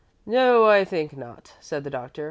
[0.25, 2.19] "No, I think not," said the Doctor.